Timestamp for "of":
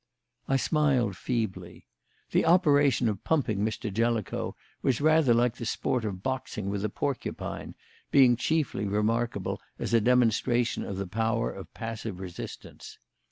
3.07-3.23, 6.05-6.23, 10.85-10.97, 11.51-11.71